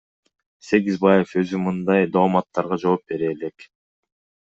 Сегизбаев 0.67 1.33
өзү 1.41 1.59
мындай 1.65 2.07
дооматтарга 2.15 2.79
жооп 2.85 3.05
бере 3.13 3.29
элек. 3.35 3.67